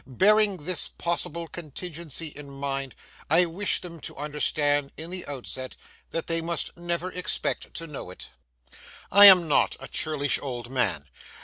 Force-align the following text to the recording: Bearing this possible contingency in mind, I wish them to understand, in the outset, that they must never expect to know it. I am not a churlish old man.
Bearing 0.07 0.65
this 0.65 0.87
possible 0.87 1.47
contingency 1.47 2.29
in 2.29 2.49
mind, 2.49 2.95
I 3.29 3.45
wish 3.45 3.81
them 3.81 3.99
to 3.99 4.17
understand, 4.17 4.91
in 4.97 5.11
the 5.11 5.23
outset, 5.27 5.75
that 6.09 6.25
they 6.25 6.41
must 6.41 6.75
never 6.75 7.11
expect 7.11 7.71
to 7.75 7.85
know 7.85 8.09
it. 8.09 8.29
I 9.11 9.25
am 9.27 9.47
not 9.47 9.75
a 9.79 9.87
churlish 9.87 10.39
old 10.39 10.71
man. 10.71 11.07